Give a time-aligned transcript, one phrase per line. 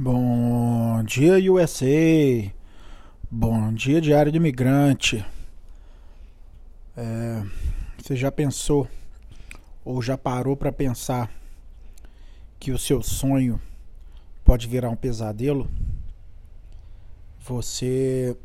[0.00, 1.84] Bom dia, USA.
[3.28, 5.26] Bom dia, Diário do Imigrante.
[6.96, 7.42] É,
[8.00, 8.88] você já pensou
[9.84, 11.28] ou já parou para pensar
[12.60, 13.60] que o seu sonho
[14.44, 15.68] pode virar um pesadelo?
[17.40, 18.36] Você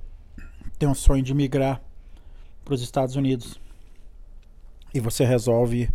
[0.80, 1.80] tem um sonho de migrar
[2.66, 3.62] para os Estados Unidos
[4.92, 5.88] e você resolve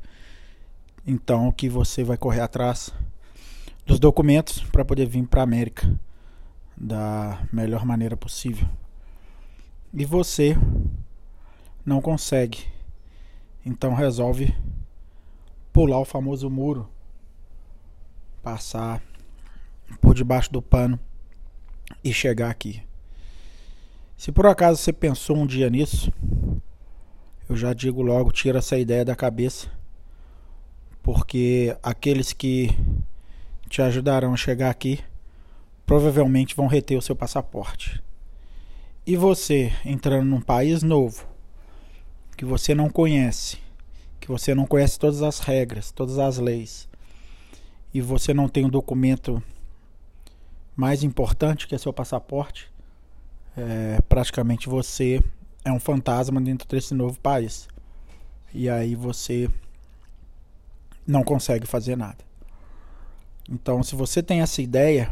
[1.05, 2.95] então que você vai correr atrás
[3.89, 5.99] dos documentos para poder vir para a América
[6.77, 8.69] da melhor maneira possível.
[9.95, 10.55] E você
[11.87, 12.67] não consegue.
[13.65, 14.55] Então resolve
[15.73, 16.87] pular o famoso muro,
[18.43, 19.03] passar
[20.03, 21.01] por debaixo do pano
[22.05, 22.83] e chegar aqui.
[24.19, 26.13] Se por acaso você pensou um dia nisso,
[27.49, 29.71] eu já digo logo, tira essa ideia da cabeça,
[31.03, 32.69] porque aqueles que
[33.69, 35.01] te ajudarão a chegar aqui,
[35.87, 38.03] provavelmente vão reter o seu passaporte.
[39.07, 41.27] E você entrando num país novo,
[42.37, 43.59] que você não conhece,
[44.21, 46.89] que você não conhece todas as regras, todas as leis,
[47.93, 49.43] e você não tem o um documento
[50.77, 52.71] mais importante que é seu passaporte,
[53.57, 55.21] é, praticamente você
[55.65, 57.69] é um fantasma dentro desse novo país.
[58.55, 59.51] E aí você
[61.07, 62.28] não consegue fazer nada.
[63.51, 65.11] Então, se você tem essa ideia,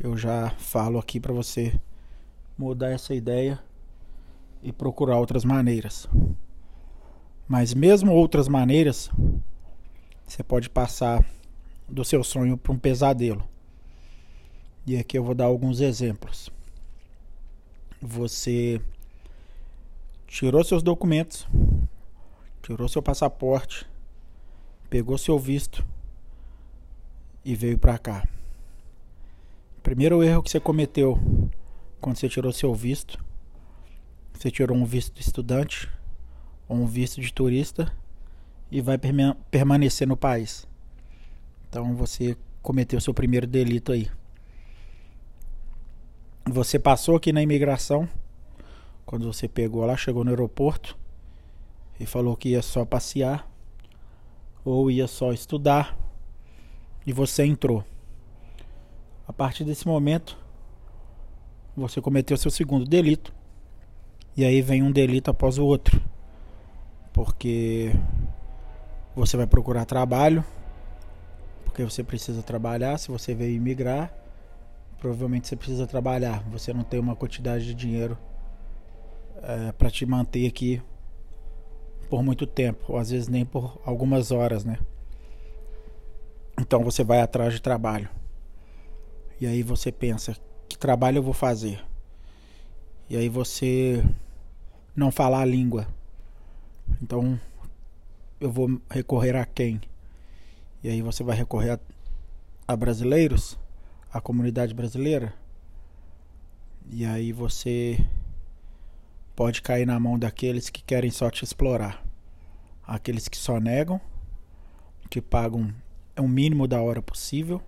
[0.00, 1.74] eu já falo aqui para você
[2.56, 3.60] mudar essa ideia
[4.62, 6.08] e procurar outras maneiras.
[7.48, 9.10] Mas mesmo outras maneiras,
[10.24, 11.26] você pode passar
[11.88, 13.42] do seu sonho para um pesadelo.
[14.86, 16.48] E aqui eu vou dar alguns exemplos.
[18.00, 18.80] Você
[20.28, 21.44] tirou seus documentos,
[22.62, 23.84] tirou seu passaporte,
[24.88, 25.84] pegou seu visto
[27.44, 28.26] e veio para cá.
[29.82, 31.20] Primeiro erro que você cometeu
[32.00, 33.22] quando você tirou seu visto,
[34.32, 35.90] você tirou um visto de estudante
[36.68, 37.92] ou um visto de turista
[38.70, 38.98] e vai
[39.50, 40.66] permanecer no país.
[41.68, 44.10] Então você cometeu seu primeiro delito aí.
[46.46, 48.08] Você passou aqui na imigração,
[49.06, 50.96] quando você pegou lá, chegou no aeroporto
[51.98, 53.50] e falou que ia só passear
[54.64, 55.96] ou ia só estudar
[57.06, 57.84] e você entrou.
[59.26, 60.36] A partir desse momento,
[61.76, 63.32] você cometeu seu segundo delito.
[64.36, 66.00] E aí vem um delito após o outro.
[67.12, 67.92] Porque
[69.14, 70.44] você vai procurar trabalho,
[71.64, 72.98] porque você precisa trabalhar.
[72.98, 74.12] Se você veio imigrar,
[74.98, 76.42] provavelmente você precisa trabalhar.
[76.50, 78.18] Você não tem uma quantidade de dinheiro
[79.42, 80.82] é, para te manter aqui
[82.08, 84.78] por muito tempo, ou às vezes nem por algumas horas, né?
[86.64, 88.08] Então você vai atrás de trabalho.
[89.38, 90.34] E aí você pensa,
[90.66, 91.84] que trabalho eu vou fazer?
[93.08, 94.02] E aí você
[94.96, 95.86] não falar a língua.
[97.02, 97.38] Então
[98.40, 99.78] eu vou recorrer a quem?
[100.82, 101.80] E aí você vai recorrer a,
[102.66, 103.58] a brasileiros,
[104.10, 105.34] a comunidade brasileira.
[106.90, 108.02] E aí você
[109.36, 112.02] pode cair na mão daqueles que querem só te explorar.
[112.86, 114.00] Aqueles que só negam,
[115.10, 115.70] que pagam
[116.16, 117.62] é o mínimo da hora possível.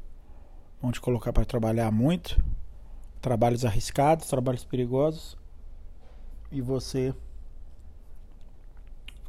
[0.81, 2.43] Vão te colocar para trabalhar muito.
[3.21, 5.37] Trabalhos arriscados, trabalhos perigosos.
[6.51, 7.15] E você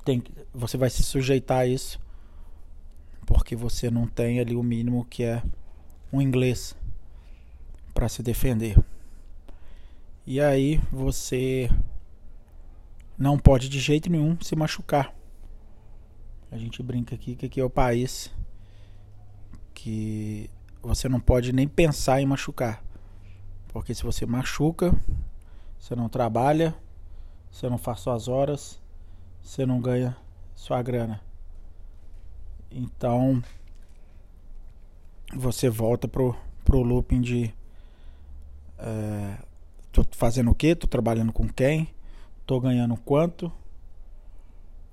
[0.05, 0.23] tem
[0.53, 1.99] você vai se sujeitar a isso
[3.27, 5.43] porque você não tem ali o mínimo que é
[6.11, 6.73] um inglês
[7.93, 8.81] para se defender.
[10.25, 11.69] E aí você
[13.17, 15.13] não pode de jeito nenhum se machucar.
[16.49, 18.33] A gente brinca aqui que aqui é o país
[19.77, 20.49] que
[20.81, 22.83] você não pode nem pensar em machucar.
[23.67, 24.91] Porque se você machuca,
[25.77, 26.75] você não trabalha,
[27.51, 28.81] você não faz suas horas,
[29.39, 30.17] você não ganha
[30.55, 31.21] sua grana.
[32.71, 33.41] Então
[35.35, 36.35] você volta pro,
[36.65, 37.53] pro looping de
[38.79, 39.37] é,
[39.91, 40.73] tô fazendo o que?
[40.73, 41.93] Tô trabalhando com quem?
[42.47, 43.51] Tô ganhando quanto?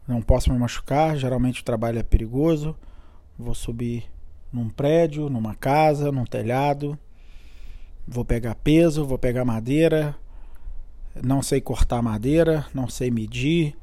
[0.07, 2.77] Não posso me machucar, geralmente o trabalho é perigoso.
[3.39, 4.14] Vou subir
[4.55, 6.97] num prédio, numa casa, num telhado.
[8.07, 10.17] Vou pegar peso, vou pegar madeira.
[11.23, 13.77] Não sei cortar madeira, não sei medir,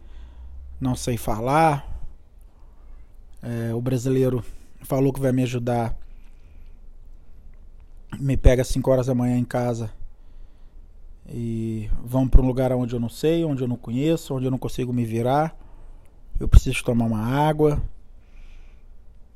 [0.79, 1.85] não sei falar.
[3.43, 4.43] É, o brasileiro
[4.81, 5.93] falou que vai me ajudar.
[8.17, 9.91] Me pega às 5 horas da manhã em casa
[11.27, 14.51] e vamos para um lugar onde eu não sei, onde eu não conheço, onde eu
[14.51, 15.55] não consigo me virar.
[16.39, 17.81] Eu preciso tomar uma água.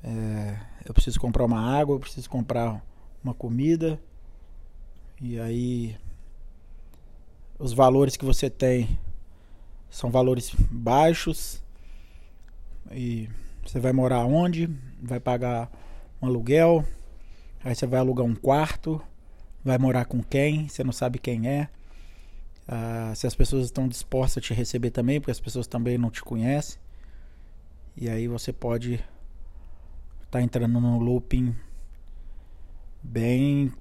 [0.03, 2.81] É, eu preciso comprar uma água, eu preciso comprar
[3.23, 3.99] uma comida.
[5.19, 5.97] E aí
[7.57, 8.99] os valores que você tem
[9.89, 11.63] são valores baixos.
[12.91, 13.27] E
[13.65, 14.69] você vai morar onde?
[15.01, 15.71] Vai pagar
[16.21, 16.85] um aluguel.
[17.63, 19.01] Aí você vai alugar um quarto.
[19.63, 20.67] Vai morar com quem?
[20.67, 21.67] Você não sabe quem é.
[22.67, 26.11] Ah, se as pessoas estão dispostas a te receber também, porque as pessoas também não
[26.11, 26.79] te conhecem.
[27.97, 29.03] E aí você pode
[30.35, 31.55] tá entrando num looping
[33.01, 33.71] bem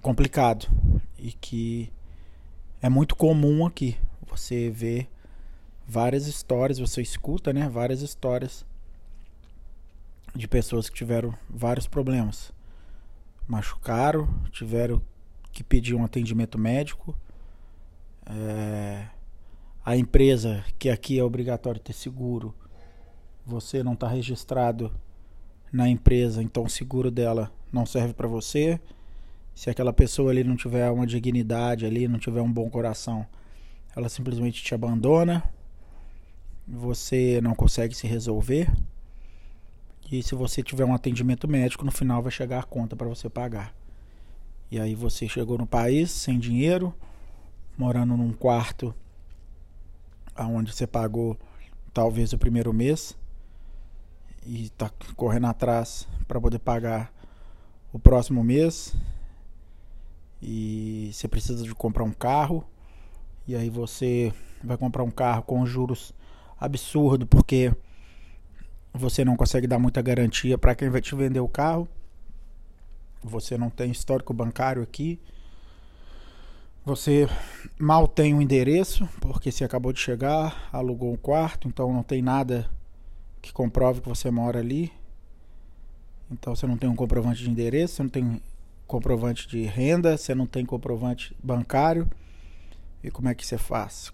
[0.00, 0.68] complicado
[1.18, 1.92] e que
[2.80, 3.98] é muito comum aqui.
[4.28, 5.08] Você vê
[5.84, 8.64] várias histórias, você escuta, né, várias histórias
[10.36, 12.52] de pessoas que tiveram vários problemas.
[13.48, 15.02] Machucaram, tiveram
[15.52, 17.18] que pedir um atendimento médico.
[18.24, 19.08] É,
[19.84, 22.54] a empresa, que aqui é obrigatório ter seguro,
[23.44, 24.92] você não está registrado
[25.74, 28.80] na empresa, então o seguro dela não serve para você.
[29.56, 33.26] Se aquela pessoa ali não tiver uma dignidade ali, não tiver um bom coração,
[33.96, 35.42] ela simplesmente te abandona.
[36.66, 38.72] Você não consegue se resolver.
[40.12, 43.28] E se você tiver um atendimento médico, no final vai chegar a conta para você
[43.28, 43.74] pagar.
[44.70, 46.94] E aí você chegou no país sem dinheiro,
[47.76, 48.94] morando num quarto
[50.36, 51.36] aonde você pagou
[51.92, 53.16] talvez o primeiro mês
[54.46, 57.12] e tá correndo atrás para poder pagar
[57.92, 58.94] o próximo mês.
[60.42, 62.64] E você precisa de comprar um carro.
[63.46, 64.32] E aí você
[64.62, 66.12] vai comprar um carro com juros
[66.58, 67.72] absurdo porque
[68.92, 71.88] você não consegue dar muita garantia para quem vai te vender o carro.
[73.22, 75.18] Você não tem histórico bancário aqui.
[76.84, 77.26] Você
[77.78, 82.02] mal tem o um endereço, porque você acabou de chegar, alugou um quarto, então não
[82.02, 82.68] tem nada
[83.44, 84.90] que comprove que você mora ali.
[86.30, 88.42] Então você não tem um comprovante de endereço, você não tem
[88.86, 92.08] comprovante de renda, você não tem comprovante bancário.
[93.02, 94.10] E como é que você faz?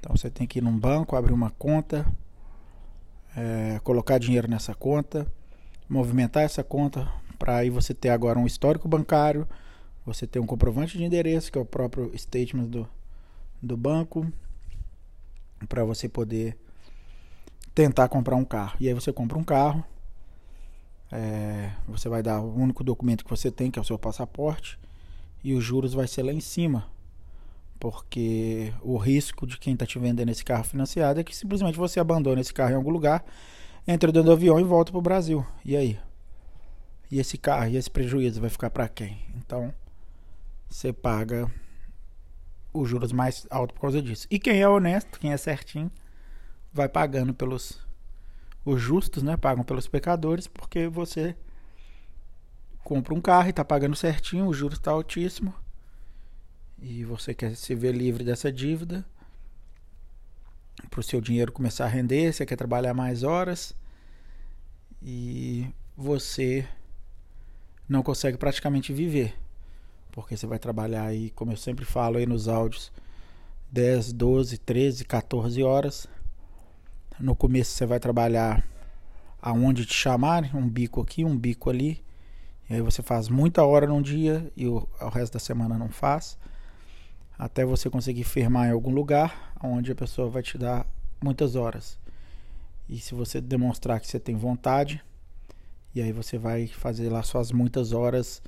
[0.00, 2.10] Então você tem que ir num banco, abrir uma conta,
[3.36, 5.30] é, colocar dinheiro nessa conta,
[5.86, 9.46] movimentar essa conta para aí você ter agora um histórico bancário,
[10.06, 12.88] você ter um comprovante de endereço, que é o próprio statement do,
[13.60, 14.26] do banco,
[15.68, 16.56] para você poder
[17.74, 18.76] tentar comprar um carro.
[18.80, 19.84] E aí você compra um carro,
[21.10, 24.78] é, você vai dar o único documento que você tem, que é o seu passaporte,
[25.44, 26.86] e os juros vai ser lá em cima.
[27.78, 31.98] Porque o risco de quem está te vendendo esse carro financiado é que simplesmente você
[31.98, 33.24] abandona esse carro em algum lugar,
[33.86, 35.44] entra dentro do avião e volta para o Brasil.
[35.64, 35.98] E aí?
[37.10, 39.18] E esse carro, e esse prejuízo vai ficar para quem?
[39.36, 39.74] Então,
[40.70, 41.50] você paga
[42.72, 44.26] os juros mais altos por causa disso.
[44.30, 45.90] E quem é honesto, quem é certinho,
[46.72, 47.80] vai pagando pelos
[48.64, 51.36] os justos, né, pagam pelos pecadores, porque você
[52.84, 55.52] compra um carro e está pagando certinho, o juros está altíssimo,
[56.80, 59.04] e você quer se ver livre dessa dívida,
[60.88, 63.74] para o seu dinheiro começar a render, você quer trabalhar mais horas,
[65.02, 66.66] e você
[67.88, 69.36] não consegue praticamente viver,
[70.12, 72.92] porque você vai trabalhar aí, como eu sempre falo aí nos áudios,
[73.72, 76.06] 10, 12, 13, 14 horas
[77.18, 78.64] no começo você vai trabalhar
[79.40, 82.02] aonde te chamarem, um bico aqui, um bico ali.
[82.70, 85.88] E aí você faz muita hora num dia e o, o resto da semana não
[85.88, 86.38] faz.
[87.38, 90.86] Até você conseguir firmar em algum lugar onde a pessoa vai te dar
[91.22, 91.98] muitas horas.
[92.88, 95.02] E se você demonstrar que você tem vontade,
[95.94, 98.42] e aí você vai fazer lá suas muitas horas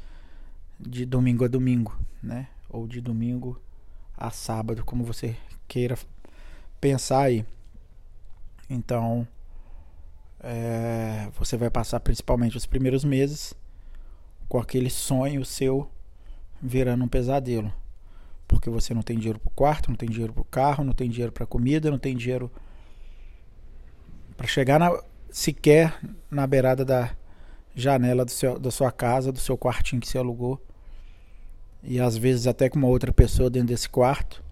[0.78, 2.48] de domingo a domingo, né?
[2.68, 3.60] Ou de domingo
[4.16, 5.36] a sábado, como você
[5.68, 5.98] queira
[6.80, 7.44] pensar aí.
[8.68, 9.26] Então,
[10.40, 13.54] é, você vai passar principalmente os primeiros meses
[14.48, 15.88] com aquele sonho seu
[16.62, 17.72] virando um pesadelo.
[18.46, 20.92] Porque você não tem dinheiro para o quarto, não tem dinheiro para o carro, não
[20.92, 22.50] tem dinheiro para comida, não tem dinheiro
[24.36, 24.92] para chegar na,
[25.30, 25.98] sequer
[26.30, 27.10] na beirada da
[27.74, 30.60] janela do seu, da sua casa, do seu quartinho que você alugou.
[31.82, 34.42] E às vezes até com uma outra pessoa dentro desse quarto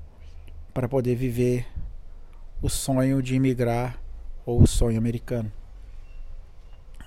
[0.73, 1.67] para poder viver
[2.61, 4.02] o sonho de imigrar
[4.45, 5.51] ou o sonho americano.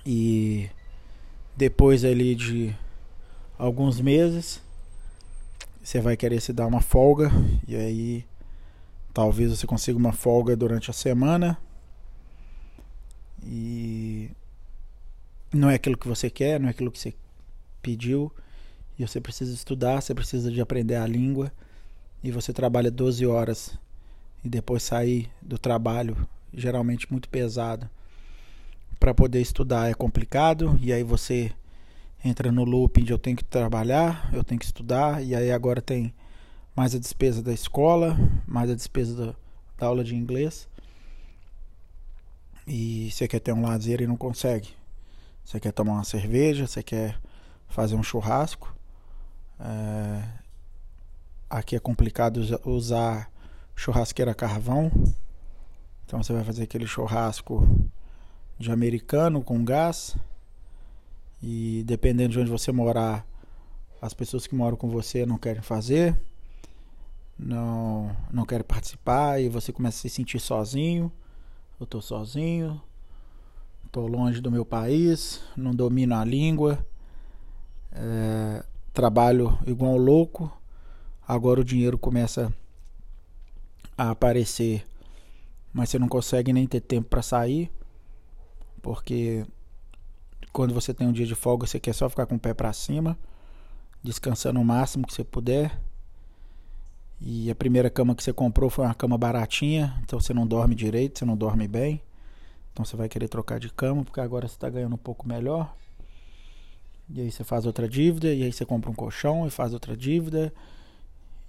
[0.04, 0.68] E
[1.56, 2.74] depois ali de
[3.58, 4.62] alguns meses,
[5.82, 7.30] você vai querer se dar uma folga
[7.66, 8.24] e aí
[9.12, 11.58] talvez você consiga uma folga durante a semana
[13.42, 14.30] e
[15.52, 17.14] não é aquilo que você quer, não é aquilo que você
[17.80, 18.32] pediu
[18.98, 21.52] e você precisa estudar, você precisa de aprender a língua
[22.22, 23.78] e você trabalha 12 horas
[24.44, 27.88] e depois sair do trabalho geralmente muito pesado
[28.98, 31.52] para poder estudar é complicado e aí você
[32.24, 35.80] entra no looping de eu tenho que trabalhar, eu tenho que estudar, e aí agora
[35.80, 36.12] tem
[36.74, 39.34] mais a despesa da escola, mais a despesa da,
[39.78, 40.68] da aula de inglês.
[42.66, 44.70] E você quer ter um lazer e não consegue.
[45.44, 47.16] Você quer tomar uma cerveja, você quer
[47.68, 48.74] fazer um churrasco.
[49.60, 50.22] É...
[51.48, 53.30] Aqui é complicado usar
[53.76, 54.90] churrasqueira carvão.
[56.06, 57.68] Então você vai fazer aquele churrasco
[58.58, 60.16] de americano com gás.
[61.42, 63.26] E dependendo de onde você morar,
[64.00, 66.18] as pessoas que moram com você não querem fazer,
[67.38, 71.10] não, não querem participar e você começa a se sentir sozinho.
[71.78, 72.80] Eu estou sozinho,
[73.84, 76.86] estou longe do meu país, não domino a língua,
[77.92, 80.50] é, trabalho igual louco.
[81.26, 82.54] Agora o dinheiro começa
[83.98, 84.86] a aparecer,
[85.76, 87.70] mas você não consegue nem ter tempo para sair,
[88.80, 89.44] porque
[90.50, 92.72] quando você tem um dia de folga, você quer só ficar com o pé para
[92.72, 93.14] cima,
[94.02, 95.78] descansando o máximo que você puder.
[97.20, 100.74] E a primeira cama que você comprou foi uma cama baratinha, então você não dorme
[100.74, 102.00] direito, você não dorme bem.
[102.72, 105.76] Então você vai querer trocar de cama, porque agora você está ganhando um pouco melhor.
[107.10, 109.94] E aí você faz outra dívida, e aí você compra um colchão e faz outra
[109.94, 110.50] dívida.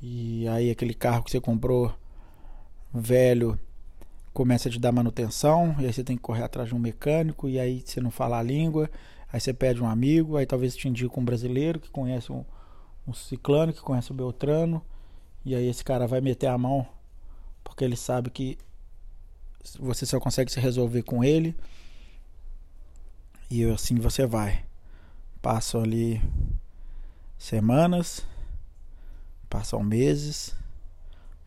[0.02, 1.96] E aí aquele carro que você comprou
[2.94, 3.58] velho
[4.38, 7.50] começa a te dar manutenção, e aí você tem que correr atrás de um mecânico,
[7.50, 8.88] e aí você não fala a língua,
[9.34, 12.46] aí você pede um amigo, aí talvez te indique um brasileiro que conhece um,
[13.08, 14.86] um ciclano, que conhece o Beltrano,
[15.44, 16.88] e aí esse cara vai meter a mão,
[17.64, 18.60] porque ele sabe que
[19.80, 21.56] você só consegue se resolver com ele.
[23.50, 24.66] E assim você vai.
[25.42, 26.22] Passam ali
[27.40, 28.24] semanas,
[29.50, 30.56] passam meses,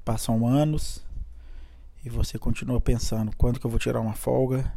[0.05, 1.09] passam anos
[2.05, 4.73] e você continua pensando quando que eu vou tirar uma folga,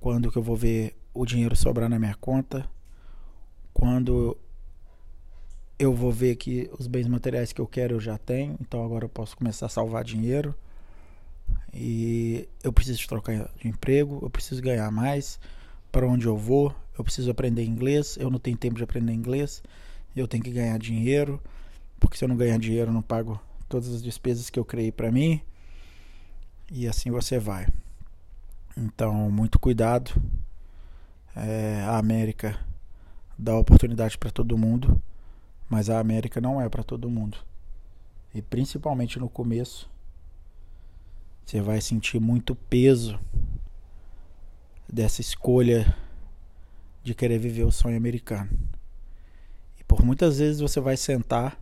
[0.00, 2.68] quando que eu vou ver o dinheiro sobrar na minha conta,
[3.72, 4.36] quando
[5.78, 9.04] eu vou ver que os bens materiais que eu quero eu já tenho, então agora
[9.04, 10.54] eu posso começar a salvar dinheiro.
[11.72, 15.38] E eu preciso trocar de emprego, eu preciso ganhar mais.
[15.92, 18.16] Para onde eu vou, eu preciso aprender inglês.
[18.18, 19.62] Eu não tenho tempo de aprender inglês.
[20.14, 21.40] Eu tenho que ganhar dinheiro,
[22.00, 23.38] porque se eu não ganhar dinheiro, eu não pago
[23.68, 25.42] todas as despesas que eu criei para mim.
[26.70, 27.68] E assim você vai.
[28.76, 30.10] Então, muito cuidado.
[31.34, 32.58] É, a América
[33.38, 35.00] dá oportunidade para todo mundo,
[35.68, 37.38] mas a América não é para todo mundo.
[38.34, 39.88] E principalmente no começo,
[41.44, 43.18] você vai sentir muito peso
[44.92, 45.96] dessa escolha
[47.02, 48.50] de querer viver o sonho americano.
[49.78, 51.56] E por muitas vezes você vai sentar,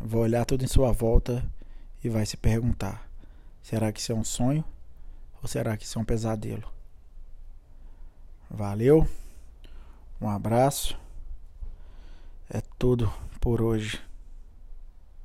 [0.00, 1.44] vai olhar tudo em sua volta
[2.02, 3.08] e vai se perguntar:
[3.64, 4.62] será que isso é um sonho
[5.42, 6.70] ou será que isso é um pesadelo?
[8.50, 9.08] Valeu,
[10.20, 10.96] um abraço,
[12.48, 14.00] é tudo por hoje.